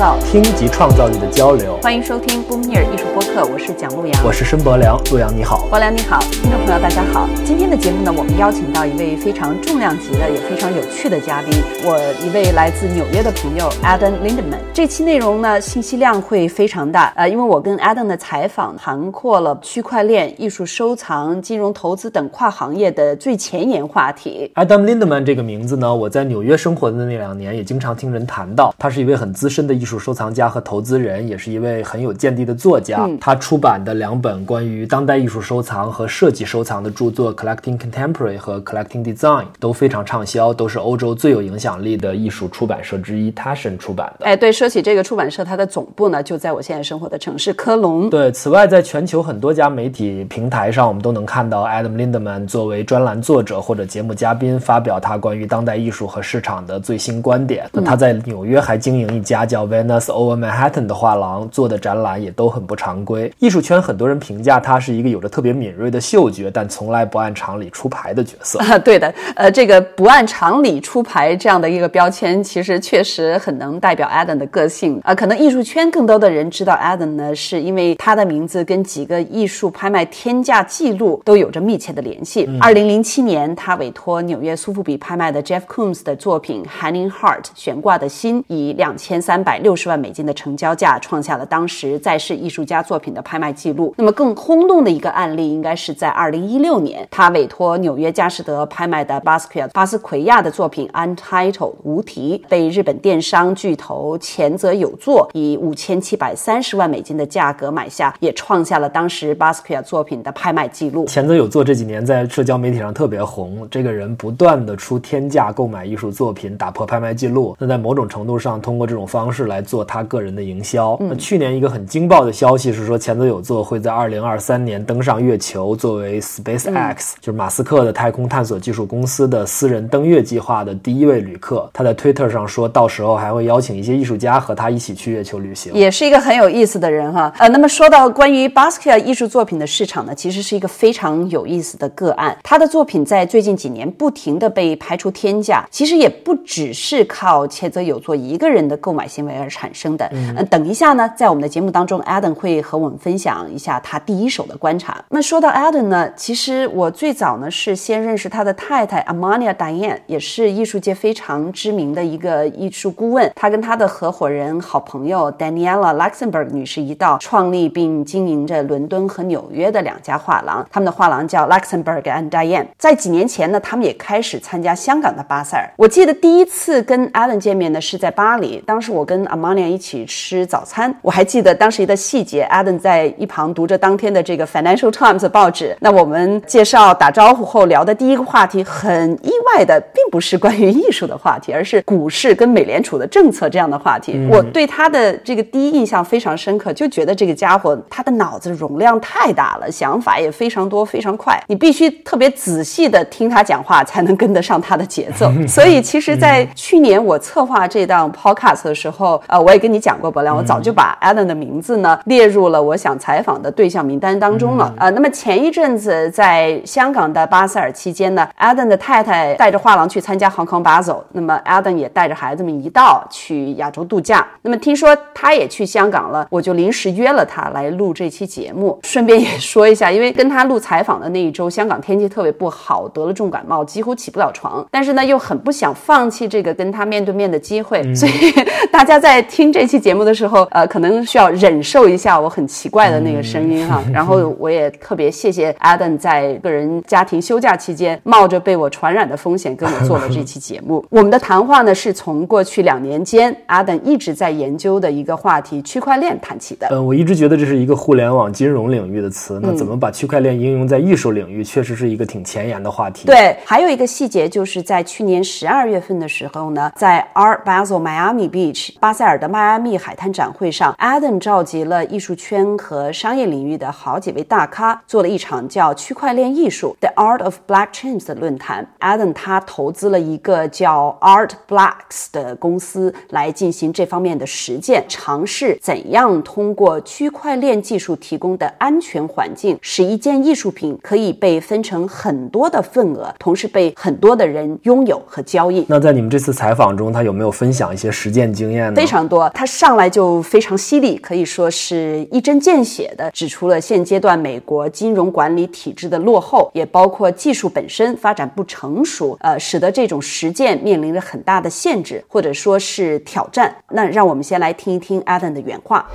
[0.00, 1.78] 听及创造力的交流。
[1.82, 4.98] 欢迎收听 Boom Here 艺术播客，我是蒋璐阳，我是申博良。
[5.10, 7.28] 陆阳你好，博良你好，听众朋友大家好。
[7.44, 11.52] 今天的节目呢，我们邀请到一位非常重量级的，也非常有趣的嘉宾，
[11.84, 14.56] 我一位来自纽约的朋友 Adam Lindeman。
[14.72, 24.50] 这期内容呢，信息量会非常大，呃，因为我跟 Adam 的采访涵括了区块链、艺术收藏、金融投资等跨行业的最前沿话题。
[24.54, 28.74] Adam Lindeman 这个名字呢，我在纽约生活的那两年也经常听人谈到。
[28.78, 33.08] 他是一位很资深的艺术收藏家和投资人，也是一位很有见地的作家。
[33.20, 44.26] 他出版的两本关于当代艺术收藏和设计收藏的著作《Collecting Contemporary》和《Collecting Design》都非常畅销，都是欧洲最有影响力的艺术出版社之一 Taschen 出版的。
[44.26, 48.10] 哎，对，说起这个出版社，它的总部呢就在我现在生活的城市科隆。
[48.10, 57.68] 对，此外，在全球很多家媒体平台上，我们都能看到 Adam Lindeman 作为专栏作者或者节目嘉宾，发表他关于当代艺术和市场的最新观点。
[57.72, 63.32] 那他在纽约还经营一家叫 Venus Over Manhattan 的画廊，做的展览也都很不常规。
[63.38, 68.58] 艺术圈很多人评价他是一个有着特别敏锐的嗅觉，但从来不按常理出牌的角色。
[68.58, 75.14] 啊， 对的，呃，这个不按常理出牌这样的一个标签，其实确实很能代表 Adam 的个性啊。
[75.14, 82.48] 可能艺术圈更多的人知道 Adam 呢，是因为他的名字跟几个艺术拍卖天价记录都有着密切的联系。
[82.60, 93.94] 二零零七年，他委托纽约苏富比拍卖的 Jeff Koons 的作品《Hanging Heart》悬挂的心以两千三百六六十万美金的成交价，创下了当时在世艺术家作品的拍卖记录。
[93.96, 101.52] 那么更轰动的一个案例，应该是在二零一六年，他委托纽约佳士得拍卖的巴斯奎巴斯奎亚的作品《Untitled》
[101.84, 111.04] 无题，被日本电商巨头前泽有作以五千七百三十万美金的价格买下，也创下了当时巴斯奎亚作品的拍卖记录。
[111.04, 117.56] 前泽有作这几年在社交媒体上特别红，这个人不断的出天价购买艺术作品，打破拍卖记录。
[117.56, 120.96] 那在某种程度上，通过这种方式来做他个人的营销。
[121.00, 131.68] 那去年一个很惊爆的消息是说，前泽有作会在二零二三年登上月球，作为 SpaceX 就是马斯克的太空探索技术公司的私人登月计划的第一位旅客。
[131.72, 137.32] 他在 Twitter 上说到时候还会邀请一些艺术家和他一起去月球旅行，也是一个很有意思的人哈。
[137.38, 142.36] 呃，那么说到关于 Basquiat 艺术作品的市场呢，其实是一个非常有意思的个案。
[142.42, 150.08] 他的作品在最近几年不停的被排除天价，其实也不只是靠前泽有作一个人的购买行为而产生的。
[150.12, 155.02] 嗯，等一下呢，在我们的节目当中，Adam 会和我们分享一下他第一手的观察。
[155.08, 163.30] 那说到 Adam 呢，其实我最早呢是先认识他的太太 Amania Diane，也是艺术界非常知名的一个艺术顾问。
[163.34, 170.66] 他跟他的合伙人、好朋友 Daniela Luxembourg 女士一道创立并经营着伦敦和纽约的两家画廊。
[170.70, 172.66] 他们的画廊叫 Luxembourg and Diane。
[172.78, 175.68] 在几年前呢，他们也开始参加香港的巴塞尔。
[175.76, 180.94] 我记得第一次跟 Adam 见面呢是在巴黎，当时我跟 Amania 一起吃早餐。
[181.02, 185.76] 我还记得当时的细节，Adam 在一旁读着当天的这个 Financial Times 报纸。
[185.80, 194.18] 那我们介绍打招呼后聊的第一个话题，很意外的并不是关于艺术的话题，而是股市跟美联储的政策这样的话题。
[194.30, 201.42] 我对他的这个第一印象非常深刻，就觉得这个家伙他的脑子容量太大了，想法也非常多，非常快。
[201.46, 205.30] 你必须特别仔细的听他讲话，才能跟得上他的节奏。
[205.46, 214.72] 所以，其实，在去年我策划这档 podcast 的时候，呃，我也跟你讲过，伯良，我早就把 Adam 的名字呢列入了我想采访的对象名单当中了。
[214.78, 224.26] 呃，那么前一阵子在香港的巴塞尔期间呢，Adam 的太太带着画廊去参加 Hong Kong Basel，那么 Adam 也带着孩子们一道去亚洲度假。
[224.42, 228.78] 那么听说他也去香港了，我就临时约了他来录这期节目。
[228.82, 234.66] 顺便也说一下，因为跟他录采访的那一周，香港天气特别不好，得了重感冒，几乎起不了床。
[234.70, 238.32] 但是呢，又很不想放弃这个跟他面对面的机会，所以
[238.70, 243.82] 大家在听这期节目的时候，呃，可能需要忍受一下我很奇怪的那个声音哈。
[243.90, 250.84] 然后我也特别谢谢 Adam 在个人家庭休假期间，冒着被我传染的风险跟我做了这期节目。
[250.90, 256.68] 我们的谈话呢，是从过去两年间 Adam 一直在研究的一个话题——区块链谈起的。
[256.70, 263.06] 嗯，我一直觉得这是一个互联网金融领域的词，那怎么把区块链应用在艺术领域，确实是一个挺前沿的话题。
[263.06, 278.68] 对，还有一个细节就是在去年十二月份的时候呢，在 Art Basel Miami Beach 巴塞尔的迈阿密海滩展会上，Adam 召集了艺术圈和商业领域的好几位大咖，做了一场叫“区块链艺术 The Art of Blockchains” 的论坛。
[278.80, 295.64] Adam 他投资了一个叫 Art Blocks 的公司来进行这方面的实践，尝试怎样通过区块链技术提供的安全环境，使一件艺术品可以被分成很多的份额，同时被很多的人拥有和交易。
[295.70, 298.78] 那在你们这次采访中，他有没有分享一些实践经验呢？
[298.78, 299.30] 非常多。
[299.30, 313.54] 他上来就非常犀利，可以说是一针见血的指出了现阶段美国金融管理体制的落后，也包括技术本身发展不成熟，呃，使得这种实践面临着很大的限制，或者说是挑战。
[313.70, 315.88] 那让我们先来听一听 Adam 的原话。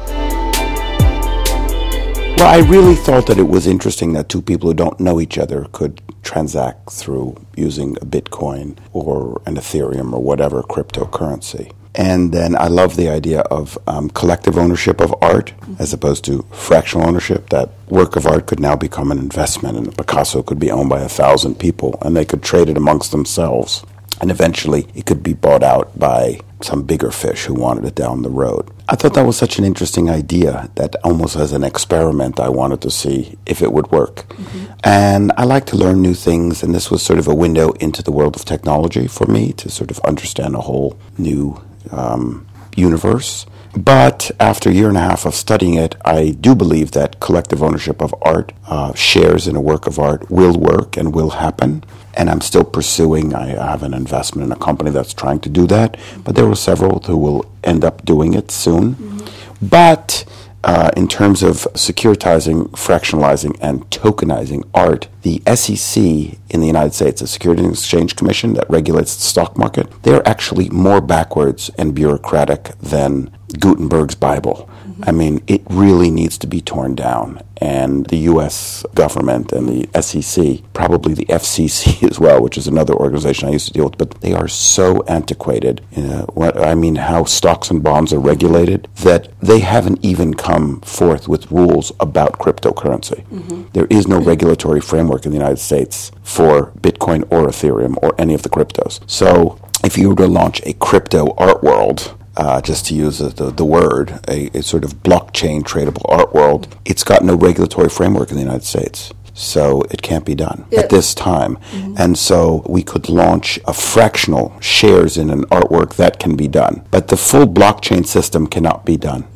[2.37, 5.39] Well, I really thought that it was interesting that two people who don't know each
[5.39, 11.67] other could transact through using a Bitcoin or an Ethereum or whatever cryptocurrency.
[11.97, 16.45] And then I love the idea of um, collective ownership of art as opposed to
[16.51, 17.49] fractional ownership.
[17.49, 21.01] That work of art could now become an investment, and Picasso could be owned by
[21.01, 23.83] a thousand people, and they could trade it amongst themselves.
[24.21, 28.21] And eventually, it could be bought out by some bigger fish who wanted it down
[28.21, 28.71] the road.
[28.87, 32.81] I thought that was such an interesting idea that almost as an experiment, I wanted
[32.83, 34.27] to see if it would work.
[34.29, 34.65] Mm-hmm.
[34.83, 38.01] And I like to learn new things, and this was sort of a window into
[38.01, 43.45] the world of technology for me to sort of understand a whole new um, universe.
[43.77, 47.61] But after a year and a half of studying it, I do believe that collective
[47.61, 51.83] ownership of art, uh, shares in a work of art, will work and will happen.
[52.13, 55.67] And I'm still pursuing, I have an investment in a company that's trying to do
[55.67, 55.97] that.
[56.23, 58.95] But there were several who will end up doing it soon.
[58.95, 59.67] Mm-hmm.
[59.67, 60.23] But
[60.65, 67.21] uh, in terms of securitizing, fractionalizing, and tokenizing art, the SEC in the United States,
[67.21, 71.93] the Securities and Exchange Commission that regulates the stock market, they're actually more backwards and
[71.93, 73.29] bureaucratic than
[73.59, 74.67] Gutenberg's Bible.
[74.95, 75.09] Mm-hmm.
[75.09, 77.41] I mean, it really needs to be torn down.
[77.57, 78.85] And the U.S.
[78.95, 83.67] government and the SEC, probably the FCC as well, which is another organization I used
[83.67, 85.81] to deal with, but they are so antiquated.
[85.95, 90.81] Uh, what, I mean, how stocks and bonds are regulated that they haven't even come
[90.81, 93.25] forth with rules about cryptocurrency.
[93.27, 93.63] Mm-hmm.
[93.73, 98.33] There is no regulatory framework in the United States for Bitcoin or Ethereum or any
[98.33, 98.99] of the cryptos.
[99.09, 103.51] So if you were to launch a crypto art world, uh, just to use the,
[103.51, 108.29] the word, a, a, sort of blockchain tradable art world, it's got no regulatory framework
[108.29, 109.13] in the United States.
[109.33, 111.57] So it can't be done at this time.
[111.57, 111.95] Mm-hmm.
[111.97, 116.85] And so we could launch a fractional shares in an artwork that can be done.
[116.89, 119.27] But the full blockchain system cannot be done.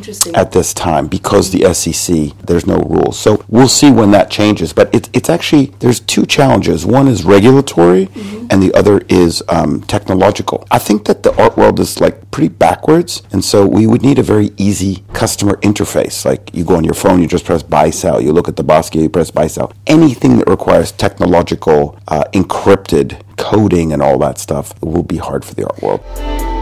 [0.00, 0.34] Interesting.
[0.34, 3.18] At this time, because the SEC, there's no rules.
[3.18, 4.72] So we'll see when that changes.
[4.72, 6.86] But it, it's actually, there's two challenges.
[6.86, 8.46] One is regulatory, mm-hmm.
[8.48, 10.66] and the other is um, technological.
[10.70, 13.22] I think that the art world is like pretty backwards.
[13.30, 16.24] And so we would need a very easy customer interface.
[16.24, 18.22] Like you go on your phone, you just press buy, sell.
[18.22, 19.70] You look at the Basquiat, you press buy, sell.
[19.86, 25.54] Anything that requires technological, uh, encrypted coding and all that stuff will be hard for
[25.54, 26.59] the art world.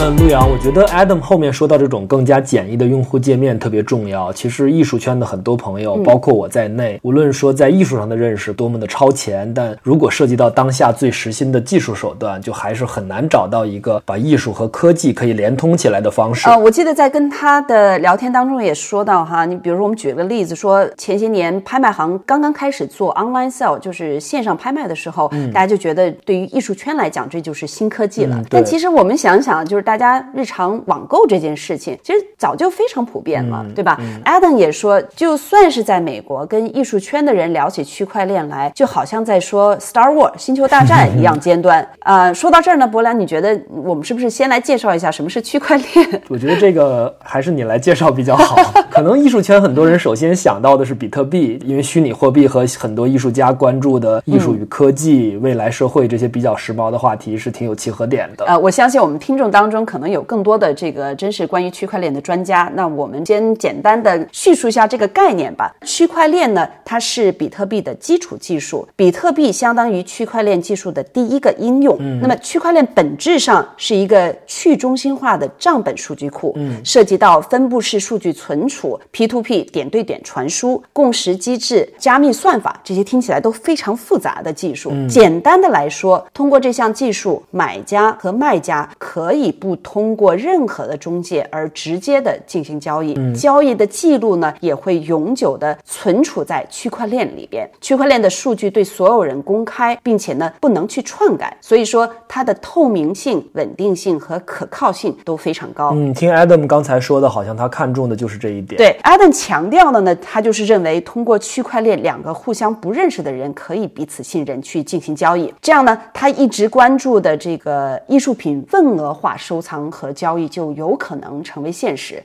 [0.00, 4.32] 嗯，陆阳，我觉得 Adam 后面说到这种更加简易的用户界面特别重要。
[4.32, 16.48] 其实艺术圈的很多朋友，包括我在内，无论说在艺术上的认识多么的超前，但如果涉及到当下最实心的技术手段，就还是很难找到一个把艺术和科技可以连通起来的方式。
[16.48, 28.40] 呃，我记得在跟他的聊天当中也说到哈，你比如说我们举个例子，说前些年拍卖行刚刚开始做 online sale，就是线上拍卖的时候，大家就觉得对于艺术圈来讲这就是新科技了。
[28.48, 29.87] 但其实我们想想，就是。
[29.88, 41.88] 大家日常网购这件事情，其实早就非常普遍了，对吧？Adam 也说，就算是在美国，跟艺术圈的人聊起区块链来，就好像在说 Star War 星球大战一样 尖端。
[42.00, 46.22] 啊，说到这儿呢，博兰，你觉得我们是不是先来介绍一下什么是区块链？
[46.28, 48.56] 我觉得这个还是你来介绍比较好。
[48.90, 58.44] 可能艺术圈很多人首先想到的是比特币，因为虚拟货币和很多艺术家关注的艺术与科技、未来社会这些比较时髦的话题是挺有契合点的。
[58.44, 59.77] 呃，我相信我们听众当中。
[59.84, 65.74] 可能有更多的这个真是关于区块链的专家，那我们先简单的叙述一下这个概念吧。
[65.82, 71.96] 区块链呢，它是比特币的基础技术，比特币相当于区块链技术的第一个应用。
[72.00, 84.92] 嗯，那么区块链本质上是一个去中心化的账本数据库，嗯，涉及到分布式数据存储、P2P 点对点传输、共识机制、加密算法这些听起来都非常复杂的技术。
[85.08, 97.68] 简单的来说，通过这项技术，买家和卖家可以不不通过任何的中介而直接的进行交易，交易的记录呢也会永久的存储在区块链里边。
[97.82, 105.90] 区块链的数据对所有人公开，并且呢不能去篡改，所以说它的透明性、稳定性和可靠性都非常高。
[105.92, 108.78] 嗯，听 Adam 刚才说的，好像他看重的就是这一点。
[108.78, 115.52] 对，Adam 强调的呢，他就是认为通过区块链，两个互相不认识的人可以彼此信任去进行交易。
[115.60, 119.57] 这样呢，他一直关注的这个艺术品份额化收。
[119.57, 122.23] 收藏和交易就有可能成为现实。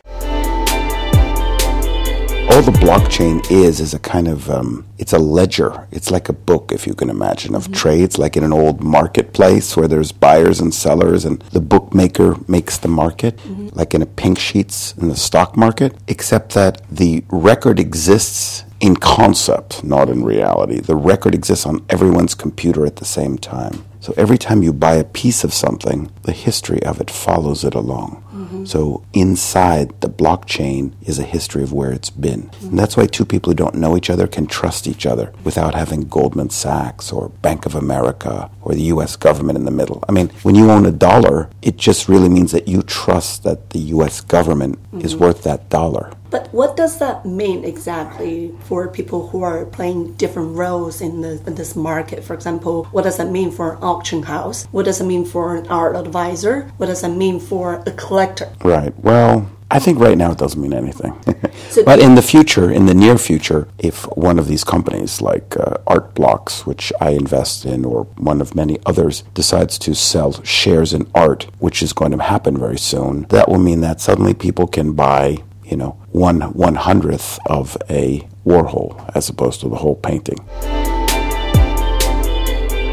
[2.51, 5.87] all the blockchain is is a kind of um, it's a ledger.
[5.93, 9.77] It's like a book, if you can imagine, of trades, like in an old marketplace
[9.77, 13.39] where there's buyers and sellers, and the bookmaker makes the market,
[13.77, 15.95] like in a pink sheets in the stock market.
[16.09, 20.81] Except that the record exists in concept, not in reality.
[20.81, 23.85] The record exists on everyone's computer at the same time.
[24.04, 27.74] so every time you buy a piece of something, the history of it follows it
[27.74, 28.22] along.
[28.34, 28.66] Mm-hmm.
[28.66, 32.50] So inside the blockchain is a history of where it's been.
[32.50, 32.68] Mm-hmm.
[32.68, 35.74] And that's why two people who don't know each other can trust each other without
[35.74, 40.04] having Goldman Sachs or Bank of America or the US government in the middle.
[40.10, 43.70] I mean, when you own a dollar, it just really means that you trust that
[43.70, 45.24] the US government is mm-hmm.
[45.24, 46.12] worth that dollar.
[46.34, 51.40] But what does that mean exactly for people who are playing different roles in, the,
[51.46, 52.24] in this market?
[52.24, 54.66] For example, what does that mean for an auction house?
[54.72, 56.72] What does it mean for an art advisor?
[56.78, 58.52] What does that mean for a collector?
[58.64, 58.98] Right.
[58.98, 61.14] Well, I think right now it doesn't mean anything.
[61.70, 65.56] So but in the future, in the near future, if one of these companies like
[65.58, 70.44] uh, Art Blocks, which I invest in, or one of many others, decides to sell
[70.44, 74.34] shares in art, which is going to happen very soon, that will mean that suddenly
[74.34, 79.76] people can buy, you know, one one hundredth of a Warhol as opposed to the
[79.76, 80.38] whole painting.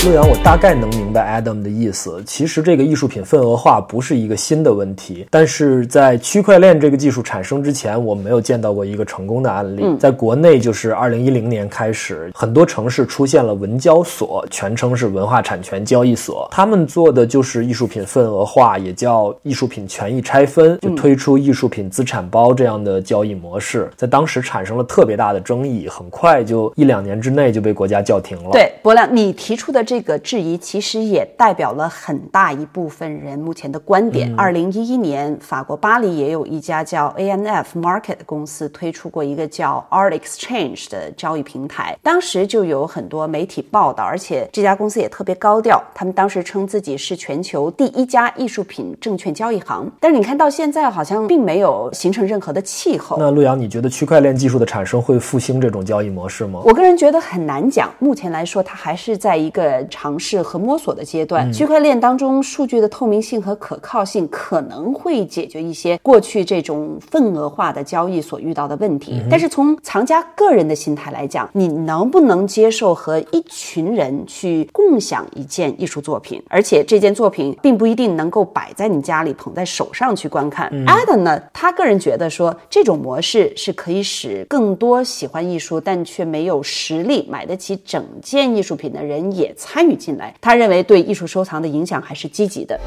[0.03, 2.23] 陆阳，我大概能明白 Adam 的意思。
[2.25, 9.85] 其实这个艺术品份额化不是一个新的问题，但是在区块链这个技术产生之前，我没有见到过一个成功的案例。
[9.99, 16.49] 在国内，就是二零一零年开始，很多城市出现了文交所，全称是文化产权交易所。
[16.51, 28.49] 他们做的就是艺术品份额化，也叫艺术品权益拆分，就推出艺术品资产包这样的交易模式，在当时产生了特别大的争议，很快就一两年之内就被国家叫停了。
[28.53, 34.33] 对，博亮，你提出的这个质疑，其实也代表了很大一部分人目前的观点。
[34.37, 49.91] 二零一一年，法国巴黎也有一家叫 ANF Market 的公司推出过一个叫 Art Exchange 的交易平台，当时就有很多媒体报道，而且这家公司也特别高调，他们当时称自己是全球第一家艺术品证券交易行。
[49.99, 53.17] 但是你看到现在，好像并没有形成任何的气候。
[53.19, 56.61] 那陆阳，你觉得区块链技术的产生会复兴这种交易模式吗？
[56.65, 61.51] 我个人觉得很难讲，目前来说，它还是在一个尝试和摸索的阶段。
[61.53, 80.71] 区块链当中数据的透明性和可靠性可能会解决一些过去这种份额化的交易所遇到的问题，但是从藏家个人的心态来讲，你能不能接受和一群人去共享一件艺术作品，而且这件作品并不一定能够摆在你家里捧在手上去观看。
[80.87, 90.34] Adam 呢，他个人觉得说这种模式是可以使更多喜欢艺术但却没有实力买得起整件艺术品的人也参与进来。
[90.40, 92.80] 他认为对艺术收藏的影响还是积极的。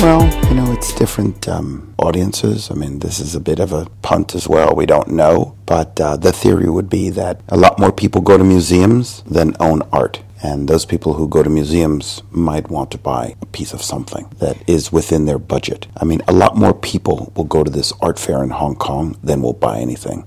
[0.00, 2.70] Well, you know, it's different um, audiences.
[2.70, 4.74] I mean, this is a bit of a punt as well.
[4.74, 5.52] We don't know.
[5.66, 9.54] But uh, the theory would be that a lot more people go to museums than
[9.60, 10.20] own art.
[10.45, 14.25] And those people who go to museums might want to buy a piece of something
[14.43, 15.87] that is within their budget.
[16.01, 19.17] I mean, a lot more people will go to this art fair in Hong Kong
[19.27, 20.19] than will buy anything.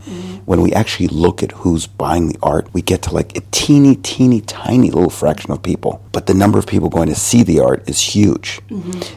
[0.51, 3.95] When we actually look at who's buying the art, we get to like a teeny,
[3.97, 5.93] teeny, tiny little fraction of people.
[6.11, 8.49] But the number of people going to see the art is huge.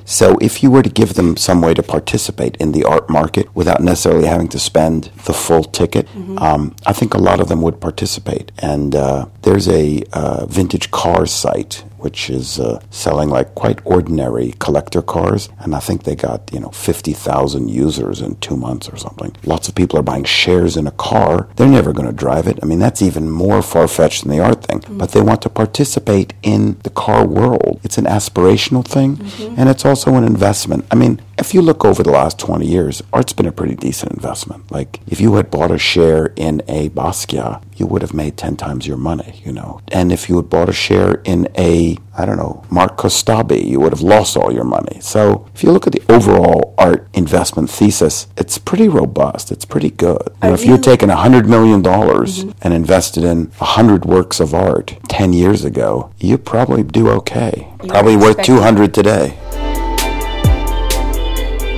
[0.05, 3.45] So if you were to give them some way to participate in the art market
[3.55, 6.05] without necessarily having to spend the full ticket,
[6.37, 8.51] um, I think a lot of them would participate.
[8.59, 14.53] And uh, there's a uh, vintage car site which is uh, selling like quite ordinary
[14.59, 18.89] collector cars, and I think they got you know fifty thousand users in two months
[18.89, 19.35] or something.
[19.43, 21.47] Lots of people are buying shares in a car.
[21.55, 22.59] They're never going to drive it.
[22.61, 24.83] I mean, that's even more far fetched than the art thing.
[24.89, 27.79] But they want to participate in the car world.
[27.83, 29.19] It's an aspirational thing,
[29.57, 30.85] and it's also an investment.
[30.91, 34.11] I mean, if you look over the last 20 years, art's been a pretty decent
[34.11, 34.71] investment.
[34.71, 38.57] Like, if you had bought a share in a Basquiat, you would have made 10
[38.57, 39.81] times your money, you know.
[39.91, 43.79] And if you had bought a share in a, I don't know, Mark Kostabi, you
[43.79, 44.99] would have lost all your money.
[45.01, 49.51] So if you look at the overall art investment thesis, it's pretty robust.
[49.51, 50.21] It's pretty good.
[50.43, 52.51] You know, if you had taken $100 million mm-hmm.
[52.61, 57.67] and invested in 100 works of art 10 years ago, you'd probably do okay.
[57.87, 59.37] Probably worth expecting- 200 today.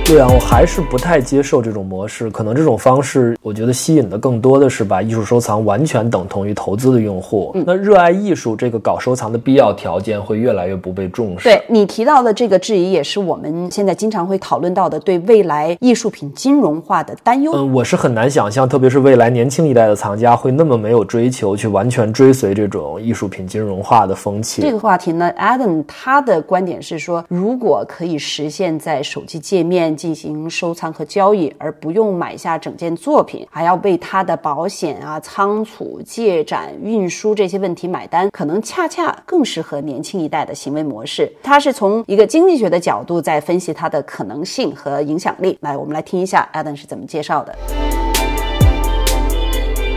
[0.06, 2.28] 对啊，我还是不太接受这种模式。
[2.28, 7.52] 可能这种方式，我觉得吸引的更多的是把艺术收藏完全等同于投资的用户。
[7.66, 11.48] 那热爱艺术这个搞收藏的必要条件会越来越不被重视。
[11.48, 17.52] 对你提到的这个质疑，也是我们现在经常会讨论到的对未来艺术品金融化的担忧。
[17.54, 24.60] 嗯，我是很难想象，特别是未来年轻一代的藏家会那么没有追求，去完全追随这种艺术品金融化的风气。
[24.60, 41.30] 这个话题呢，Adam 他的观点是说，如果可以实现在手机界面进行收藏和交易，而不用买下整件作品，还要为他的保险啊、仓储、借展、运输这些问题买单，可能恰恰更适合年轻一代的行为模式。
[41.42, 45.56] 他是从一个经济学的角度在分析它的可能性和影响力。
[45.60, 48.03] 来，我们来听一下 Adam 是怎么介绍的。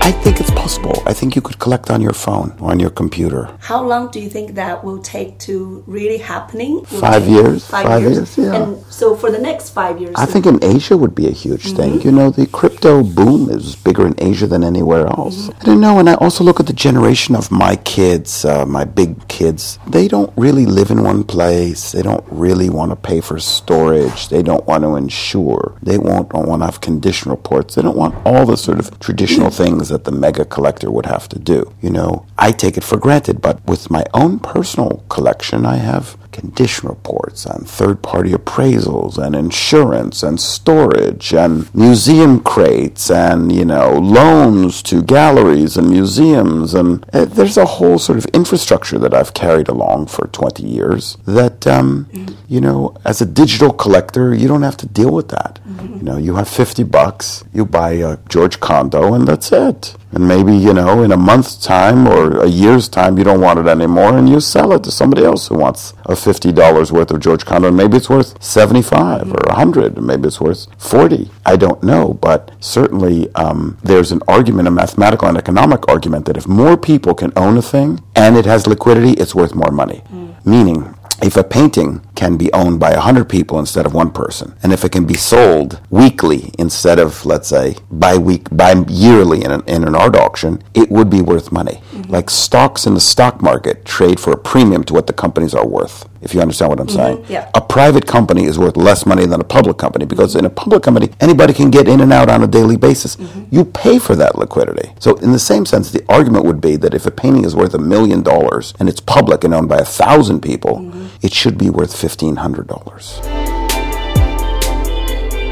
[0.08, 1.04] I think it's possible.
[1.06, 3.54] I think you could collect on your phone or on your computer.
[3.60, 6.76] How long do you think that will take to really happening?
[6.76, 8.16] Will Five years, Five, five years.
[8.16, 8.56] years, yeah.
[8.56, 11.66] And so for the next five years, I think in Asia would be a huge
[11.66, 11.76] mm-hmm.
[11.76, 12.02] thing.
[12.04, 15.20] You know, the crypto boom is bigger in Asia than anywhere mm-hmm.
[15.20, 15.50] else.
[15.60, 16.00] I don't know.
[16.00, 19.78] And I also look at the generation of my kids, uh, my big kids.
[19.88, 21.92] They don't really live in one place.
[21.92, 24.30] They don't really want to pay for storage.
[24.30, 25.78] They don't want to insure.
[25.84, 27.76] They won't don't want to have condition reports.
[27.76, 29.58] They don't want all the sort of traditional mm.
[29.58, 31.74] things that the mega collector would have to do.
[31.82, 36.16] You know, I take it for granted, but with my own personal collection, I have
[36.38, 43.66] condition reports and third party appraisals and insurance and storage and museum crates and, you
[43.66, 46.74] know, loans to galleries and museums.
[46.76, 51.18] And uh, there's a whole sort of infrastructure that I've carried along for 20 years
[51.26, 52.08] that, um,
[52.48, 55.60] you know, as a digital collector, you don't have to deal with that.
[55.98, 59.96] You know, you have 50 bucks, you buy a George Condo, and that's it.
[60.12, 63.60] And maybe, you know, in a month's time or a year's time, you don't want
[63.60, 67.20] it anymore, and you sell it to somebody else who wants a $50 worth of
[67.20, 71.30] George Condo, and maybe it's worth 75 or 100, or maybe it's worth 40.
[71.46, 76.38] I don't know, but certainly um, there's an argument, a mathematical and economic argument, that
[76.38, 80.04] if more people can own a thing and it has liquidity, it's worth more money.
[80.46, 84.72] Meaning, if a painting can be owned by 100 people instead of one person, and
[84.72, 89.52] if it can be sold weekly instead of, let's say, bi week, bi yearly in
[89.52, 91.82] an, in an art auction, it would be worth money.
[92.10, 95.68] Like stocks in the stock market trade for a premium to what the companies are
[95.68, 96.96] worth, if you understand what I'm mm-hmm.
[96.96, 97.26] saying.
[97.28, 97.50] yeah.
[97.54, 100.40] A private company is worth less money than a public company because mm-hmm.
[100.40, 103.16] in a public company, anybody can get in and out on a daily basis.
[103.16, 103.56] Mm-hmm.
[103.56, 104.94] You pay for that liquidity.
[105.00, 107.74] So, in the same sense, the argument would be that if a painting is worth
[107.74, 110.92] a million dollars and it's public and owned by a thousand people,
[111.22, 113.57] it should be worth $1,500.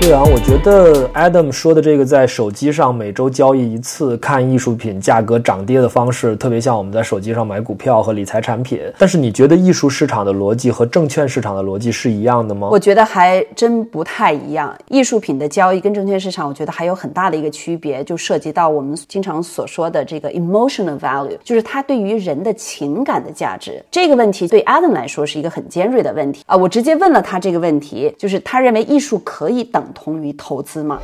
[0.06, 8.80] 对啊，我觉得 Adam 说的这个在手机上每周交易一次看艺术品价格涨跌的方式，特别像我们在手机上买股票和理财产品。
[9.00, 12.70] 但是你觉得艺术市场的逻辑和证券市场的逻辑是一样的吗？
[12.72, 14.78] 我觉得还真不太一样。
[14.90, 23.84] 艺术品的交易跟证券市场，我觉得还有很大的一个区别，就涉及到我们经常所说的这个 emotional value，就是它对于人的情感的价值。
[23.90, 26.56] 这个问题对 Adam 来说是一个很尖锐的问题啊！
[26.56, 31.00] 我直接问了他这个问题，就是他认为艺术可以等同于投资吗？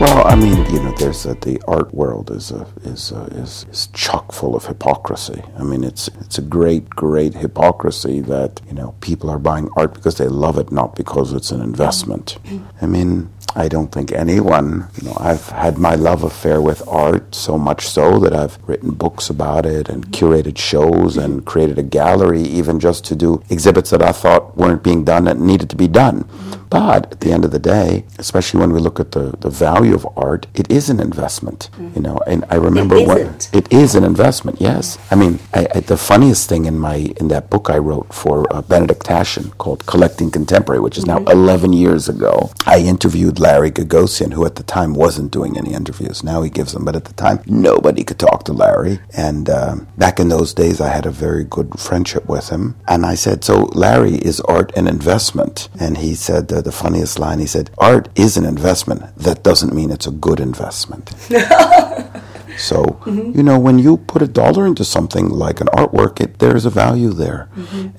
[0.00, 3.66] Well, I mean, you know, there's a, the art world is a, is a, is
[3.70, 5.42] is chock full of hypocrisy.
[5.58, 9.92] I mean, it's it's a great, great hypocrisy that you know people are buying art
[9.92, 12.38] because they love it, not because it's an investment.
[12.80, 13.30] I mean.
[13.56, 17.84] I don't think anyone, you know, I've had my love affair with art so much
[17.88, 22.78] so that I've written books about it and curated shows and created a gallery even
[22.78, 26.28] just to do exhibits that I thought weren't being done that needed to be done.
[26.70, 29.94] But at the end of the day, especially when we look at the, the value
[29.94, 34.04] of art, it is an investment, you know, and I remember It it is an
[34.04, 34.96] investment, yes.
[35.10, 38.46] I mean, I, I, the funniest thing in my in that book I wrote for
[38.54, 43.70] uh, Benedikt Taschen called Collecting Contemporary, which is now 11 years ago, I interviewed Larry
[43.72, 46.22] Gagosian, who at the time wasn't doing any interviews.
[46.22, 49.00] Now he gives them, but at the time nobody could talk to Larry.
[49.16, 52.76] And um, back in those days, I had a very good friendship with him.
[52.86, 57.18] And I said, "So Larry, is art an investment?" And he said uh, the funniest
[57.18, 57.38] line.
[57.38, 59.02] He said, "Art is an investment.
[59.16, 61.14] That doesn't mean it's a good investment."
[62.58, 66.64] So, you know, when you put a dollar into something like an artwork, it, there's
[66.64, 67.48] a value there.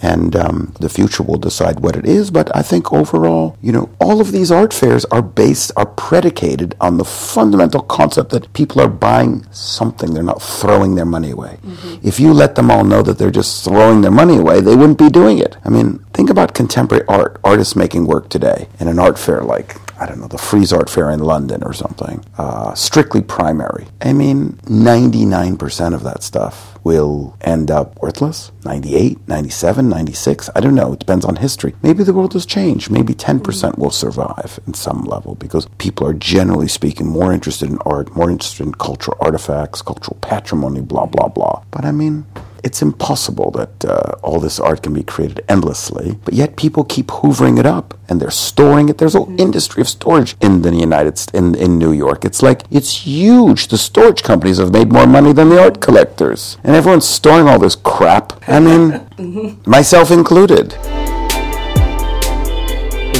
[0.01, 2.31] And um, the future will decide what it is.
[2.31, 6.75] But I think overall, you know, all of these art fairs are based, are predicated
[6.79, 10.13] on the fundamental concept that people are buying something.
[10.13, 11.57] They're not throwing their money away.
[12.03, 14.97] If you let them all know that they're just throwing their money away, they wouldn't
[14.97, 15.57] be doing it.
[15.65, 19.75] I mean, think about contemporary art, artists making work today in an art fair like
[20.01, 23.85] I don't know, the Frieze Art Fair in London or something, uh, strictly primary.
[24.01, 28.51] I mean, 99% of that stuff will end up worthless.
[28.65, 30.49] 98, 97, 96.
[30.55, 30.93] I don't know.
[30.93, 31.75] It depends on history.
[31.83, 32.89] Maybe the world has changed.
[32.89, 37.77] Maybe 10% will survive in some level because people are generally speaking more interested in
[37.85, 41.61] art, more interested in cultural artifacts, cultural patrimony, blah, blah, blah.
[41.69, 42.25] But I mean,
[42.63, 47.07] it's impossible that uh, all this art can be created endlessly, but yet people keep
[47.07, 48.97] hoovering it up and they're storing it.
[48.97, 52.25] There's a whole industry of storage in the United States, in, in New York.
[52.25, 53.67] It's like, it's huge.
[53.67, 56.57] The storage companies have made more money than the art collectors.
[56.63, 58.41] And everyone's storing all this crap.
[58.47, 60.77] I mean, myself included.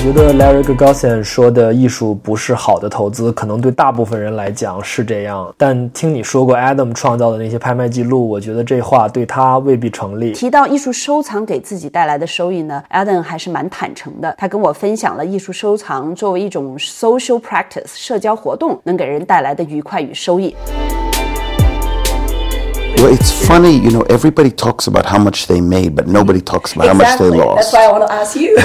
[0.01, 5.53] 觉得 Larry Gagosian 说的艺术不是好的投资，可能对大部分人来讲是这样。
[5.55, 10.31] 但听你说过 Adam 创造的那些拍卖记录，我觉得这话对他未必成立。
[10.31, 14.33] 提到艺术收藏给自己带来的收益呢，Adam 还是蛮坦诚的。
[14.39, 20.55] 他跟我分享了艺术收藏作为一种 social practice 社交活动能给人带来的愉快与收益。
[22.97, 26.89] Well, it's funny, you know, everybody talks about how much they made, but nobody talks about
[26.89, 27.05] exactly.
[27.05, 27.71] how much they lost.
[27.71, 28.55] That's why I want to ask you.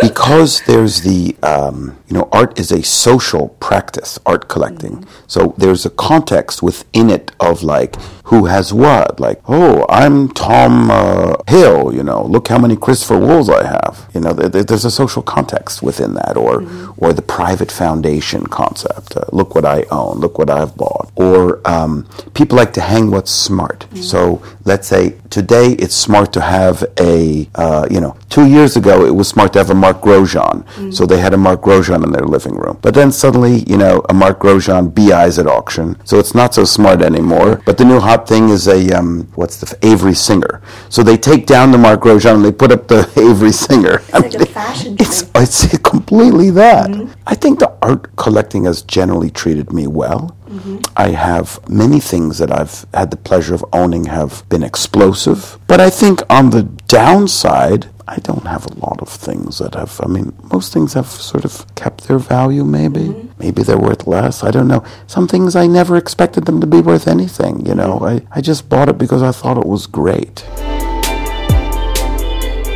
[0.08, 4.96] because there's the, um, you know, art is a social practice, art collecting.
[4.96, 5.24] Mm-hmm.
[5.26, 9.20] So there's a context within it of like who has what.
[9.20, 14.10] Like, oh, I'm Tom uh, Hill, you know, look how many Christopher Wools I have.
[14.14, 16.95] You know, there, there's a social context within that, or mm-hmm.
[16.98, 19.16] Or the private foundation concept.
[19.16, 21.10] Uh, look what I own, look what I've bought.
[21.16, 23.80] Or um, people like to hang what's smart.
[23.80, 24.02] Mm-hmm.
[24.02, 29.04] So let's say today it's smart to have a, uh, you know, two years ago
[29.04, 30.64] it was smart to have a Mark Grotjahn.
[30.64, 30.90] Mm-hmm.
[30.90, 32.78] So they had a Mark Grotjahn in their living room.
[32.82, 35.96] But then suddenly, you know, a Mark Grotjahn BI's at auction.
[36.04, 37.62] So it's not so smart anymore.
[37.64, 40.62] But the new hot thing is a, um, what's the, Avery Singer.
[40.88, 44.02] So they take down the Mark Grotjahn and they put up the Avery Singer.
[44.08, 46.85] It's like a fashion it's, it's completely that.
[46.90, 47.20] Mm-hmm.
[47.26, 50.36] I think the art collecting has generally treated me well.
[50.48, 50.78] Mm-hmm.
[50.96, 55.58] I have many things that I've had the pleasure of owning have been explosive.
[55.66, 60.00] But I think on the downside, I don't have a lot of things that have,
[60.02, 63.00] I mean, most things have sort of kept their value, maybe.
[63.00, 63.28] Mm-hmm.
[63.38, 64.44] Maybe they're worth less.
[64.44, 64.84] I don't know.
[65.08, 67.98] Some things I never expected them to be worth anything, you know.
[67.98, 68.32] Mm-hmm.
[68.32, 70.44] I, I just bought it because I thought it was great.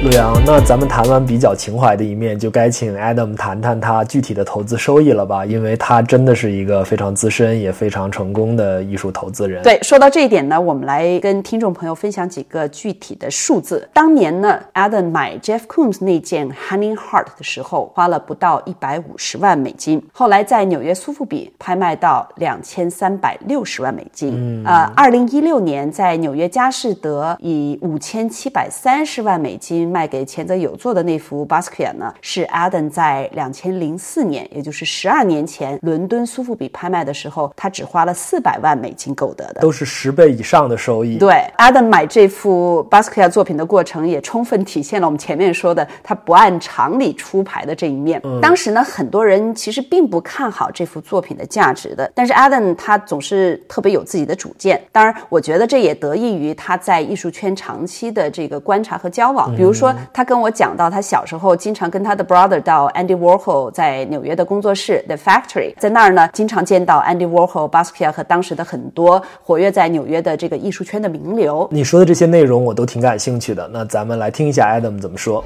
[0.02, 5.44] 陆阳，那咱们谈完比较情怀的一面，就该请 Adam 谈谈他具体的投资收益了吧？
[5.44, 9.62] 因为他真的是一个非常资深也非常成功的艺术投资人。
[9.62, 13.86] 对，说到这一点呢，我们来跟听众朋友分享几个具体的数字。
[13.92, 24.32] 当年呢，Adam 买 Jeff Koons 那件 Honey Heart 的时候，花了不到一百五十万美金，后来在纽约苏富比拍卖到两千三百六十万美金。
[24.34, 29.89] 嗯，呃，二零一六年在纽约佳士得以五千七百三十万美金。
[29.90, 41.18] 卖给前泽有作的那幅 Basquiat 呢，是 Adam 在两千零四年，也就是十二年前伦敦苏富比拍卖的时候，他只花了四百万美金购得的，都是十倍以上的收益。
[41.18, 48.22] 对，Adam 买这幅 Basquiat 作品的过程，也充分体现了我们前面说的他不按常理出牌的这一面。
[48.40, 54.80] 当时呢，很多人其实并不看好这幅作品的价值的，但是 Adam 他总是特别有自己的主见。
[54.92, 59.70] 当然，我觉得这也得益于他在艺术圈长期的这个观察和交往，比如。
[59.70, 59.79] 说
[60.12, 71.68] 他跟我讲到，他小时候经常跟他的 brother 到 Andy Warhol 在纽约的工作室 The Factory，在那儿呢，经常见到 Andy Warhol、Basquiat 和当时的很多活跃在纽约的这个艺术圈的名流。
[71.70, 75.44] 你说的这些内容我都挺感兴趣的，那咱们来听一下 Adam 怎么说。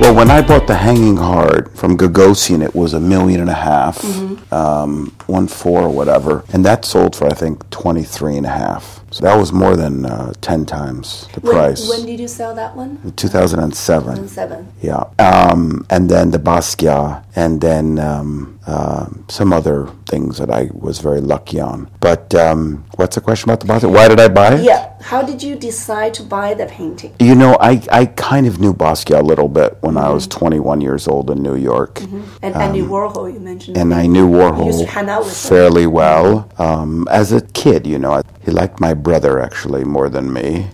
[0.00, 3.54] Well, when I bought the Hanging Heart from Gagosian, it was a million and a
[3.54, 4.54] half, mm-hmm.
[4.54, 8.50] um, one four or whatever, and that sold for I think twenty three and a
[8.50, 8.98] half.
[9.10, 11.88] So that was more than uh, 10 times the when, price.
[11.88, 13.12] When did you sell that one?
[13.16, 14.16] 2007.
[14.16, 14.68] 2007.
[14.82, 15.04] Yeah.
[15.18, 20.98] Um, and then the Basquiat, and then um, uh, some other things that I was
[20.98, 21.90] very lucky on.
[22.00, 23.92] But um, what's the question about the Basquiat?
[23.92, 24.64] Why did I buy it?
[24.64, 24.94] Yeah.
[25.08, 27.14] How did you decide to buy the painting?
[27.18, 30.04] You know, I, I kind of knew Basquiat a little bit when mm-hmm.
[30.04, 31.94] I was 21 years old in New York.
[31.94, 32.22] Mm-hmm.
[32.42, 33.78] And Andy um, Warhol, you mentioned.
[33.78, 36.52] And I knew Warhol fairly well.
[36.58, 40.66] Um, as a kid, you know, he liked my brother actually more than me.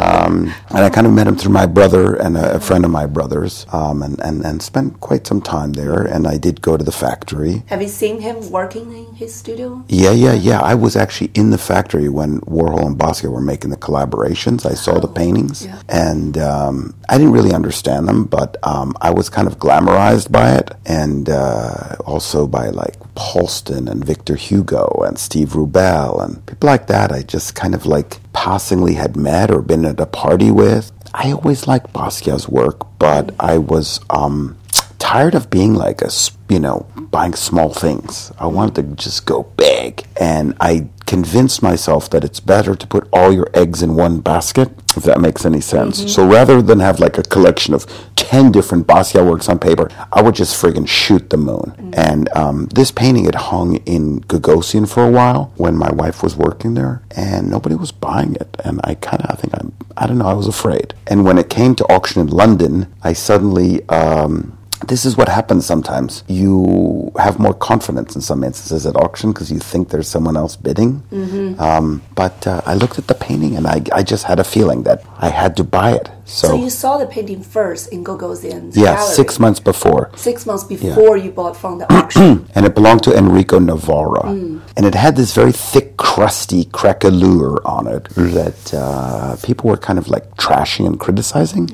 [0.00, 2.90] um, and I kind of met him through my brother and a, a friend of
[2.90, 6.02] my brother's um, and, and, and spent quite some time there.
[6.02, 7.62] And I did go to the factory.
[7.66, 9.84] Have you seen him working in his studio?
[9.88, 10.60] Yeah, yeah, yeah.
[10.60, 14.64] I was actually in the factory when Warhol and Basquiat were making the collaborations.
[14.64, 15.66] I saw oh, the paintings.
[15.66, 15.82] Yeah.
[15.90, 20.54] And um, I didn't really understand them, but um, I was kind of glamorized by
[20.54, 20.70] it.
[20.86, 26.86] And uh, also by like Halston and Victor Hugo and Steve Rubell and people like
[26.88, 27.12] that.
[27.12, 30.92] I just kind of like passingly had met or been at a party with.
[31.12, 34.58] I always liked Basquiat's work, but I was um,
[34.98, 36.10] tired of being like a,
[36.48, 38.32] you know, buying small things.
[38.40, 40.04] I wanted to just go big.
[40.20, 44.68] And I convinced myself that it's better to put all your eggs in one basket,
[44.96, 46.00] if that makes any sense.
[46.00, 46.08] Mm-hmm.
[46.08, 50.22] So rather than have like a collection of 10 different Basquiat works on paper, I
[50.22, 51.66] would just friggin' shoot the moon.
[51.76, 51.90] Mm-hmm.
[51.94, 56.34] And um, this painting had hung in Gagosian for a while when my wife was
[56.34, 58.56] working there, and nobody was buying it.
[58.64, 60.94] And I kind of, I think I'm, I don't know, I was afraid.
[61.06, 65.66] And when it came to auction in London, I suddenly, um, this is what happens
[65.66, 66.24] sometimes.
[66.28, 70.56] You have more confidence in some instances at auction because you think there's someone else
[70.56, 71.02] bidding.
[71.12, 71.60] Mm-hmm.
[71.60, 74.82] Um, but uh, I looked at the painting and I, I just had a feeling
[74.84, 78.34] that I had to buy it So, So you saw the painting first in Gogo's
[78.34, 79.14] Gogosian's yeah, gallery.
[79.14, 80.10] six months before.
[80.16, 82.48] Six months before you bought from the auction.
[82.54, 84.28] and it belonged to Enrico Navarra.
[84.28, 89.98] And it had this very thick, crusty craquelure on it that uh, people were kind
[89.98, 91.68] of like trashing and criticizing.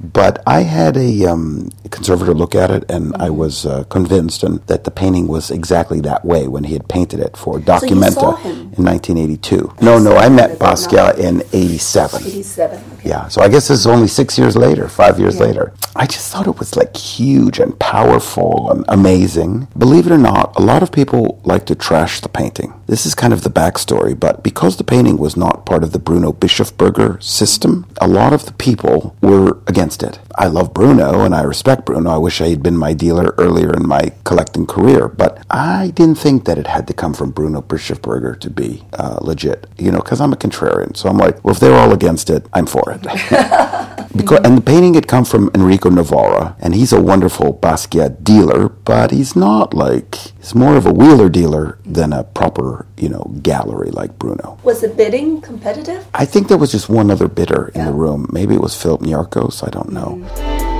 [0.00, 4.60] But I had a um, conservator look at it, and I was uh, convinced and,
[4.66, 8.56] that the painting was exactly that way when he had painted it for Documenta him?
[8.76, 9.74] in 1982.
[9.80, 12.22] No, no, I met Basquiat in 87.
[12.22, 12.84] 87.
[12.98, 13.08] Okay.
[13.08, 15.72] Yeah, so I guess this is only six years later, five years later.
[15.96, 19.68] I just thought it was like huge and powerful and amazing.
[19.76, 22.74] Believe it or not, a lot of people like to trash the painting.
[22.86, 25.98] This is kind of the backstory, but because the painting was not part of the
[25.98, 30.20] Bruno Bischofberger system, a lot of the people were against it.
[30.36, 32.10] I love Bruno and I respect Bruno.
[32.10, 36.18] I wish I had been my dealer earlier in my collecting career, but I didn't
[36.18, 39.98] think that it had to come from Bruno Bischofberger to be uh, legit, you know,
[39.98, 40.96] because I'm a contrarian.
[40.96, 43.02] So I'm like, well, if they're all against it, I'm for it.
[44.16, 48.68] because, and the painting had come from Enrico Navarra, and he's a wonderful Basquiat dealer,
[48.68, 50.16] but he's not like,
[50.46, 54.58] he's more of a wheeler dealer than a proper, you know, gallery like Bruno.
[54.62, 56.06] Was the bidding competitive?
[56.14, 58.28] I think there was just one other bidder in the room.
[58.30, 60.22] Maybe it was Philip Niarchos, I don't know.
[60.24, 60.75] Mm.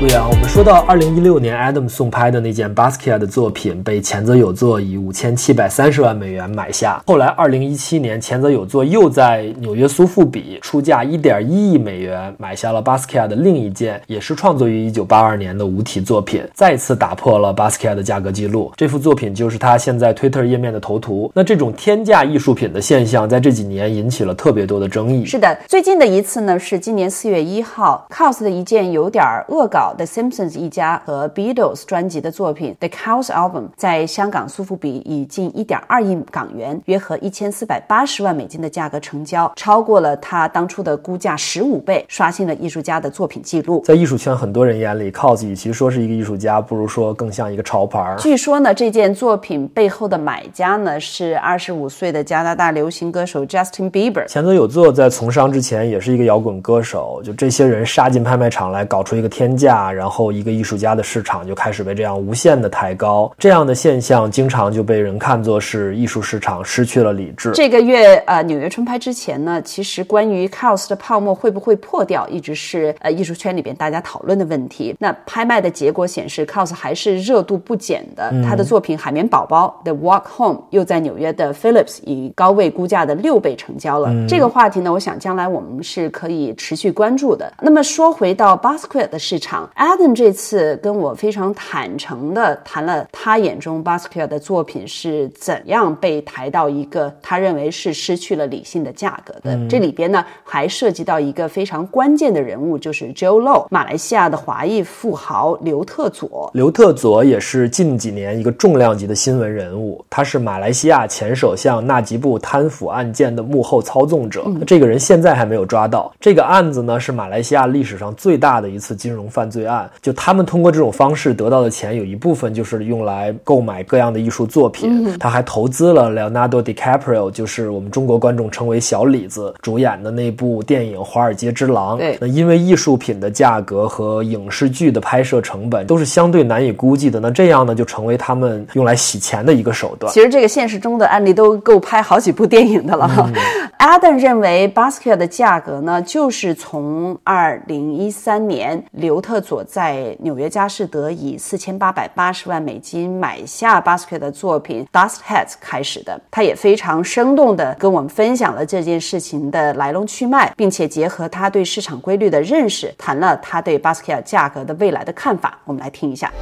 [0.00, 7.02] 对啊，我们说到二零一六年 Adam 送拍的那件 Basquiat 的作品被前泽友作以五千七百三十万美元买下。
[7.04, 18.70] 后来二零一七年，前泽友作又在纽约苏富比出价一点一亿美元买下了 Basquiat 的另一件，也是创作于一九八二年的无题作品，再次打破了 Basquiat 的价格记录。
[18.76, 21.28] 这幅作品就是他现在 Twitter 页面的头图。
[21.34, 25.26] 那这种天价艺术品的现象，在这几年引起了特别多的争议。
[25.26, 43.82] 是的，最近的一次呢是今年四月一号，Cos 的一件有点恶搞的 Simpsons 一家和 Beatles 专辑的作品 The Cows Album，在香港苏富比以近一点二亿港元，约合一千四百八十万美金的价格成交，超过了他当初的估价十五倍，刷新了艺术家的作品记录。
[43.84, 48.16] 在艺术圈很多人眼里，Cows 与其说是一个艺术家，不如说更像一个潮牌。
[48.18, 54.26] 据说呢，这件作品背后的买家呢是二十五岁的加拿大流行歌手 Justin Bieber。
[54.26, 63.30] 前泽有作在从商之前也是一个摇滚歌手，就这些人杀进拍卖场来搞出一个天价，然后一个艺术家的市场就开始被这样无限的抬高。
[63.38, 67.52] 这样的现象经常就被人看作是艺术市场失去了理智。
[67.52, 74.96] 这个月呃纽约春拍之前呢，其实关于 Kaws 的泡沫会不会破掉，一直是呃艺术圈里边大家讨论的问题。
[74.98, 78.32] 那拍卖的结果显示，Kaws 还是热度不减的。
[78.46, 84.10] 他的作品《海绵宝宝》The Walk Home 又在纽约的 Phillips 以高位估价的六倍成交了。
[84.26, 87.52] 这个话题呢，我想将来我们是可以持续关注的。
[87.60, 99.58] 那么说回到 Basquiat 的市场，Adam 这次跟我非常坦诚的谈了他眼中 Basquiat 的作品是怎样被抬到一个他认为是失去了理性的价格的。
[99.68, 106.50] 这里边呢，还涉及到一个非常关键的人物，就是 Joe Low，马来西亚的华裔富豪刘特佐。
[106.54, 114.44] 刘特佐也是近几年一个重量级的新闻人物，他是马来西亚前首相纳吉布贪腐案件的幕后操纵者。
[114.66, 116.12] 这个人现在还没有抓到。
[116.20, 119.90] 这个案子呢，是马来西亚历史上最大的一次金融犯罪案。
[120.00, 125.18] 就他们通过这种方式得到的钱，有一部分就是用来购买各样的艺术作品。
[125.18, 131.96] 他还投资了 Leonardo DiCaprio，就是我们中国观众称为小李子主演的那部电影《华尔街之狼》。
[131.98, 140.12] 对那因为艺术品的价格和影视剧的拍摄成本都是相对难以估计的，那这样呢，就成为他们用来洗钱的一个手段。
[140.12, 143.08] 其实这个现实中的案例都够拍好几部电影的了。
[143.78, 156.20] Adam 认为 Basquiat 的价格呢，就是从二零一三年刘特佐在纽约佳士得以四千八百八十万美金买下 Basquiat 的作品 Dust Heads 开始的。
[156.30, 165.58] 他也非常生动地跟我们分享了这件事情的来龙去脉，并且结合他对市场规律的认识，谈了他对 Basquiat 价格的未来的看法。
[165.64, 166.32] 我们来听一下。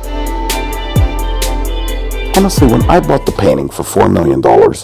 [2.34, 4.42] Honestly, when I bought the painting for $4 million,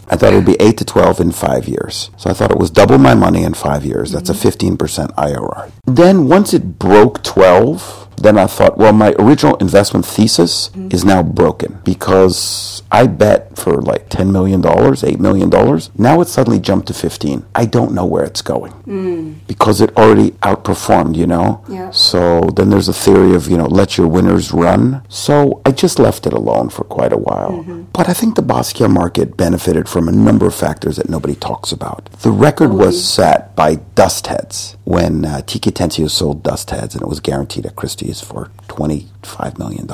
[0.09, 2.09] I thought it would be 8 to 12 in five years.
[2.17, 4.11] So I thought it was double my money in five years.
[4.11, 4.79] That's a 15%
[5.17, 5.71] IRR.
[5.85, 10.89] Then once it broke 12, then I thought, well, my original investment thesis mm-hmm.
[10.91, 15.51] is now broken because I bet for like $10 million, $8 million.
[15.97, 17.47] Now it's suddenly jumped to 15.
[17.55, 19.37] I don't know where it's going mm.
[19.47, 21.65] because it already outperformed, you know?
[21.69, 21.91] Yeah.
[21.91, 25.03] So then there's a theory of, you know, let your winners run.
[25.09, 27.51] So I just left it alone for quite a while.
[27.53, 27.83] Mm-hmm.
[27.93, 31.73] But I think the Basquiat market benefited from a number of factors that nobody talks
[31.73, 32.07] about.
[32.21, 34.77] The record was set by dust heads.
[34.85, 39.59] When uh, Tiqui Atencio sold Dust Heads, and it was guaranteed at Christie's for $25
[39.59, 39.87] million.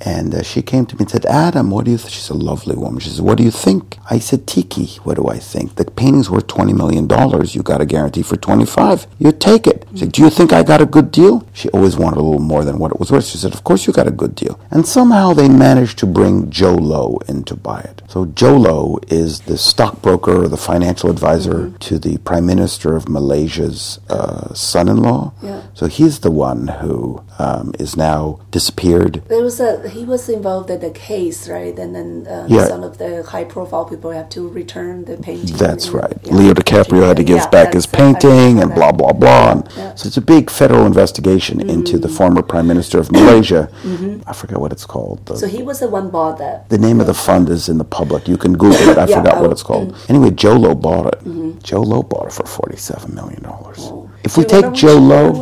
[0.00, 2.12] And uh, she came to me and said, Adam, what do you think?
[2.12, 3.00] She's a lovely woman.
[3.00, 3.96] She said, what do you think?
[4.10, 5.76] I said, Tiqui, what do I think?
[5.76, 7.04] The painting's worth $20 million.
[7.48, 9.86] You got a guarantee for 25 You take it.
[9.92, 11.46] She said, do you think I got a good deal?
[11.52, 13.26] She always wanted a little more than what it was worth.
[13.26, 14.58] She said, of course you got a good deal.
[14.70, 18.02] And somehow they managed to bring Jho Low in to buy it.
[18.08, 23.08] So Jho Low is the stockbroker or the financial advisor to the Prime Minister of
[23.08, 24.17] Malaysia's uh,
[24.54, 25.32] son-in-law.
[25.42, 25.62] Yeah.
[25.74, 29.22] So he's the one who um, is now disappeared.
[29.28, 31.76] There was a he was involved in the case, right?
[31.78, 32.66] And then uh, Yeah.
[32.66, 35.56] some of the high-profile people have to return the painting.
[35.56, 36.16] That's and- right.
[36.24, 36.34] yeah.
[36.38, 39.52] Leo DiCaprio had to give Yeah, back his painting and blah blah blah.
[39.52, 39.62] And.
[39.98, 43.62] So it's a big federal investigation into the former prime minister of Malaysia.
[44.26, 45.18] I forget what it's called.
[45.26, 45.40] The- Mm-hmm.
[45.40, 46.68] So he was the one bought that.
[46.68, 48.26] The name of the fund is in the public.
[48.26, 48.98] You can Google it.
[48.98, 49.94] I forgot what oh, it's called.
[50.08, 51.18] Anyway, Jho Low bought it.
[51.20, 51.50] Mm-hmm.
[51.68, 53.80] Jho Low bought it for forty-seven million dollars.
[54.24, 55.32] If we take Joe which year Low,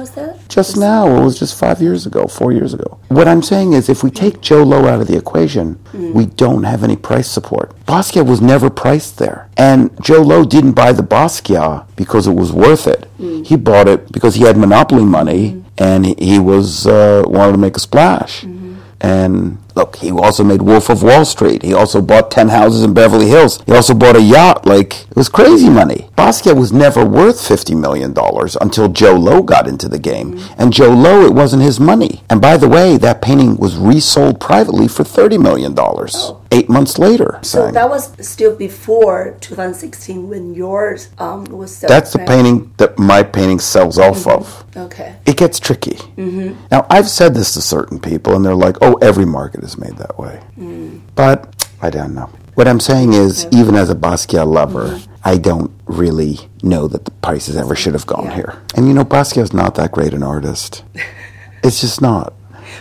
[0.49, 2.99] just Just- now, it was just five years ago, four years ago.
[3.09, 6.15] What I'm saying is, if we take Jho Low out of the equation, Mm.
[6.15, 7.73] we don't have any price support.
[7.87, 12.53] Basquiat was never priced there, and Jho Low didn't buy the Basquiat because it was
[12.53, 13.07] worth it.
[13.21, 13.45] Mm.
[13.47, 17.59] He bought it because he had monopoly money, and he, he was uh, wanted to
[17.59, 18.43] make a splash.
[18.43, 18.75] Mm-hmm.
[19.01, 21.63] And look, he also made Wolf of Wall Street.
[21.63, 23.63] He also bought 10 houses in Beverly Hills.
[23.67, 24.67] He also bought a yacht.
[24.67, 26.09] Like, it was crazy money.
[26.17, 30.33] Basquiat was never worth $50 million until Jho Low got into the game.
[30.33, 30.61] Mm-hmm.
[30.61, 32.23] And Jho Low, it wasn't his money.
[32.31, 36.43] And by the way, that painting was resold privately for $30 million oh.
[36.51, 37.39] eight months later.
[37.43, 41.91] So that was still before 2016 when yours um, was sold.
[41.91, 42.29] That's the right?
[42.29, 44.31] painting that my painting sells off mm-hmm.
[44.31, 44.65] of.
[44.87, 45.17] Okay.
[45.27, 45.97] It gets tricky.
[46.17, 46.67] Mm-hmm.
[46.71, 49.97] Now, I've said this to certain people, and they're like, oh, every market is made
[49.99, 50.41] that way.
[51.15, 52.31] But I don't know.
[52.55, 55.13] What I'm saying is, even as a Basquiat lover, mm-hmm.
[55.25, 58.35] I don't really know that the prices ever should have gone Yeah.
[58.35, 58.63] here.
[58.75, 60.83] And you know, Basquiat's not that great an artist.
[61.63, 62.33] it's just not.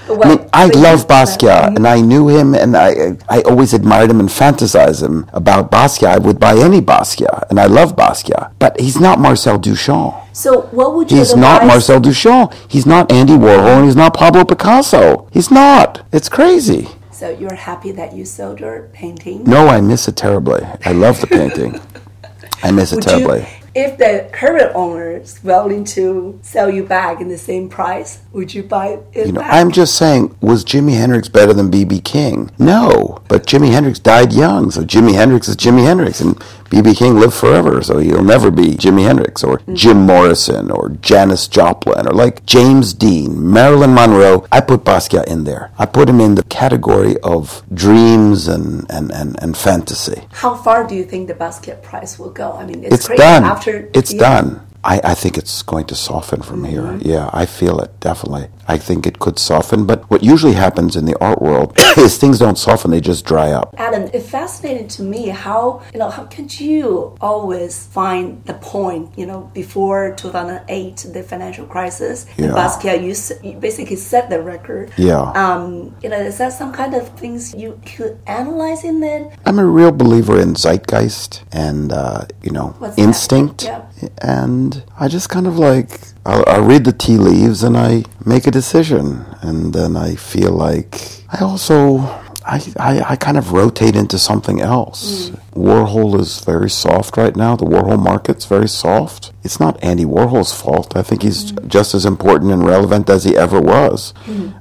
[0.08, 4.20] I mean, I love Basquiat, and I knew him, and I I always admired him
[4.20, 6.08] and fantasized him about Basquiat.
[6.08, 10.14] I would buy any Basquiat, and I love Basquiat, but he's not Marcel Duchamp.
[10.34, 12.54] So what would you He's not Marcel Duchamp.
[12.68, 15.28] He's not Andy Warhol, and he's not Pablo Picasso.
[15.32, 16.06] He's not.
[16.12, 16.88] It's crazy.
[17.12, 19.46] So you're happy that you sold your painting?
[19.46, 20.62] No, I miss it terribly.
[20.84, 21.80] I love the painting.
[22.64, 23.40] I miss it Would terribly.
[23.40, 28.20] you, if the current owner is willing to sell you back in the same price,
[28.32, 29.54] would you buy it You know, back?
[29.54, 32.00] I'm just saying, was Jimi Hendrix better than B.B.
[32.00, 32.50] King?
[32.58, 36.96] No, but Jimi Hendrix died young, so Jimi Hendrix is Jimi Hendrix, and B.B.
[36.96, 39.76] King lived forever, so he'll never be Jimi Hendrix or mm-hmm.
[39.76, 44.46] Jim Morrison or Janis Joplin or like James Dean, Marilyn Monroe.
[44.52, 45.72] I put Basquiat in there.
[45.78, 50.24] I put him in the category of dreams and, and, and, and fantasy.
[50.32, 52.54] How far do you think the Basquiat price will go?
[52.54, 53.44] I mean, it's, It's done.
[53.44, 54.20] after it's yeah.
[54.20, 54.68] done.
[54.94, 56.98] I, I think it's going to soften from here.
[57.02, 58.48] Yeah, I feel it definitely.
[58.68, 62.38] I think it could soften, but what usually happens in the art world is things
[62.40, 63.74] don't soften; they just dry up.
[63.78, 69.10] Adam, it fascinated to me how you know how could you always find the point
[69.18, 72.52] you know before 2008 the financial crisis in Yeah.
[72.52, 75.22] Basquiat you, s- you basically set the record Yeah.
[75.44, 79.60] um you know is that some kind of things you could analyze in that I'm
[79.60, 83.82] a real believer in zeitgeist and uh, you know What's instinct, Yeah.
[84.22, 88.48] and I just kind of like I'll, I'll read the tea leaves and I make
[88.48, 92.00] a decision, and then I feel like I also
[92.46, 95.30] I, I, I kind of rotate into something else.
[95.30, 95.40] Mm.
[95.56, 97.56] Warhol is very soft right now.
[97.56, 99.32] The Warhol market's very soft.
[99.44, 100.96] It's not Andy Warhol's fault.
[100.98, 104.14] I think he's just as important and relevant as he ever was.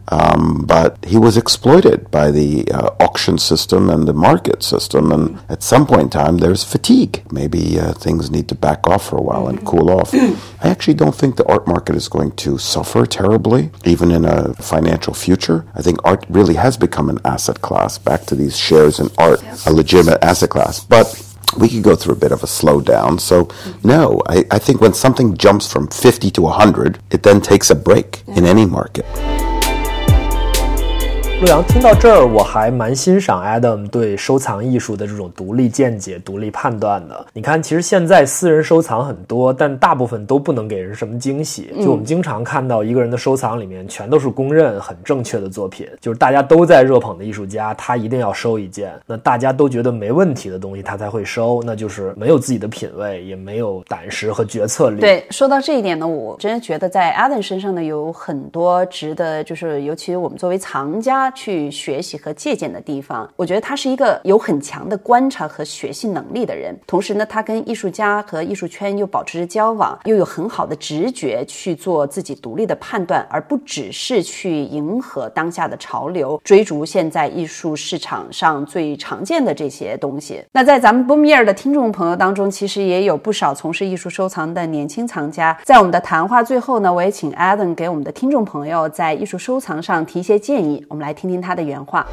[0.09, 5.11] Um, but he was exploited by the uh, auction system and the market system.
[5.11, 7.25] And at some point in time, there's fatigue.
[7.33, 10.13] Maybe uh, things need to back off for a while and cool off.
[10.15, 14.53] I actually don't think the art market is going to suffer terribly, even in a
[14.55, 15.65] financial future.
[15.75, 19.43] I think art really has become an asset class, back to these shares in art,
[19.67, 20.84] a legitimate asset class.
[20.89, 21.21] But
[21.59, 23.21] we could go through a bit of a slowdown.
[23.21, 23.49] So,
[23.83, 27.75] no, I, I think when something jumps from 50 to 100, it then takes a
[27.75, 29.07] break in any market.
[31.41, 37.27] 陆阳听到这儿，我还蛮欣赏 Adam 对收藏艺术的这种独立见解、独立判断的。
[37.35, 41.71] 你看，其实现在私人收藏很多，但大部分都不能给人什么惊喜。
[41.83, 48.93] 就我们经常看到一个人的收藏里面全都是公认很正确的作品，就是大家都在热捧的艺术家，他一定要收一件。
[49.05, 55.01] 那大家都觉得没问题的东西，他才会收，那就是没有自己的品味，也没有胆识和决策力。
[55.01, 63.29] 对，说到这一点呢，我真的觉得在 Adam 身上呢有很多值得，就是尤其我们作为藏家去学习和借鉴的地方。
[63.37, 80.43] 我觉得他是一个有很强的观察和学习能力的人，同时呢，他跟艺术家和艺术圈又保持着交往，又有很好的直觉去做自己独立的判断，而不只是去迎合当下的潮流，追逐现在艺术市场上最常见的这些东西。
[80.53, 85.57] 那在咱们 Boom Year 的听众朋友当中，其实也有不少从事艺术收藏的年轻藏家。
[85.65, 90.85] 在我们的谈话最后呢，我也请 Adam 给我们的听众朋友在艺术收藏上提一些建议。
[90.89, 92.07] 我们来听听他的原话。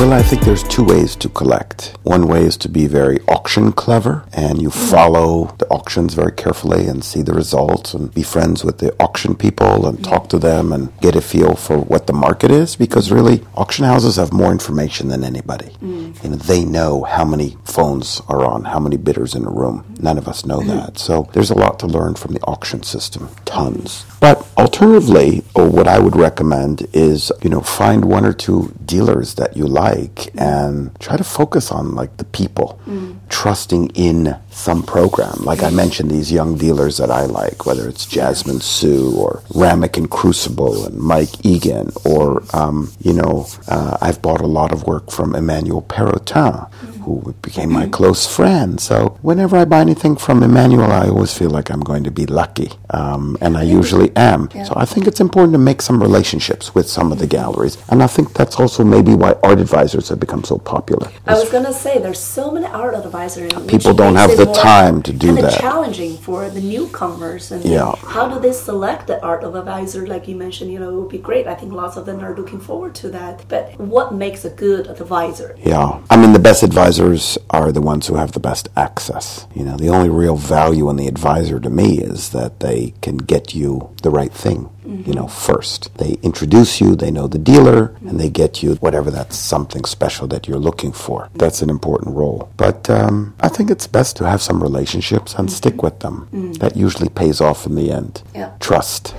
[0.00, 1.94] Well, I think there's two ways to collect.
[2.04, 6.86] One way is to be very auction clever, and you follow the auctions very carefully
[6.86, 10.72] and see the results and be friends with the auction people and talk to them
[10.72, 14.50] and get a feel for what the market is because really auction houses have more
[14.50, 15.68] information than anybody.
[15.82, 16.24] Mm.
[16.24, 19.84] You know, they know how many phones are on, how many bidders in a room.
[20.00, 20.98] None of us know that.
[20.98, 24.06] So there's a lot to learn from the auction system, tons.
[24.18, 29.34] But alternatively, or what I would recommend is, you know, find one or two dealers
[29.34, 33.16] that you like like and try to focus on like the people mm.
[33.30, 38.04] Trusting in some program like i mentioned these young dealers that i like whether it's
[38.04, 44.40] Jasmin Tsou or Ramiken Crucible and mike egan or um, you know uh, i've bought
[44.40, 48.80] a lot of work from emmanuel perrotin mm who became my close friend.
[48.80, 52.26] So whenever I buy anything from Emmanuel, I always feel like I'm going to be
[52.26, 54.48] lucky, um, and I usually am.
[54.54, 54.64] Yeah.
[54.64, 58.02] So I think it's important to make some relationships with some of the galleries, and
[58.02, 61.10] I think that's also maybe why art advisors have become so popular.
[61.26, 63.19] I was going to say there's so many art advisors.
[63.68, 65.60] People don't have the time to do that.
[65.60, 67.94] Challenging for the newcomers, and yeah.
[67.96, 70.06] how do they select the art of advisor?
[70.06, 71.46] Like you mentioned, you know, it would be great.
[71.46, 73.44] I think lots of them are looking forward to that.
[73.48, 75.56] But what makes a good advisor?
[75.58, 79.46] Yeah, I mean the best advisors are the ones who have the best access.
[79.54, 83.16] You know, the only real value in the advisor to me is that they can
[83.16, 84.70] get you the right thing.
[84.84, 85.08] Mm-hmm.
[85.08, 88.08] You know, first they introduce you, they know the dealer, mm-hmm.
[88.08, 91.28] and they get you whatever that's something special that you're looking for.
[91.34, 92.50] That's an important role.
[92.56, 95.56] But um, I think it's best to have some relationships and mm-hmm.
[95.56, 96.28] stick with them.
[96.32, 96.58] Mm.
[96.58, 98.22] That usually pays off in the end.
[98.34, 98.52] Yeah.
[98.60, 99.14] Trust.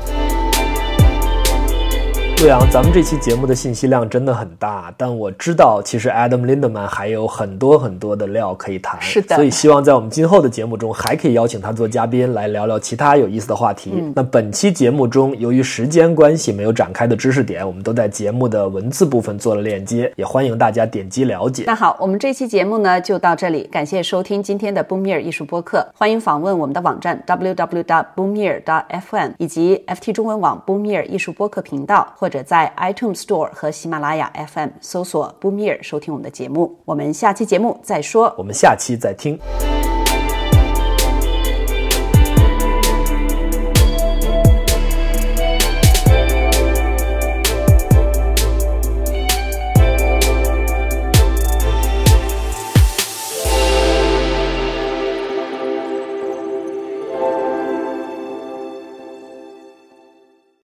[2.42, 13.94] 陆阳，咱们这期节目的信息量真的很大，但我知道其实 Adam Lindemann 还有很多很多的料可以谈，是的，所以希望在我们今后的节目中还可以邀请他做嘉宾来聊聊其他有意思的话题。
[14.16, 21.66] 那本期节目中，由于时间关系没有展开的知识点，我们都在节目的文字部分做了链接，也欢迎大家点击了解。
[21.68, 33.12] 那好，我们这期节目呢就到这里，感谢收听今天的 Boomir 艺术播客，欢迎访问我们的网站 www.boomier.fm 以及 FT 中文网 Boomir 艺术播客频道，或者在 iTunes。
[33.22, 38.34] Store 和喜马拉雅 FM 搜索布米尔收听我们的节目，我们下期节目再说。
[38.38, 39.38] 我们下期再听。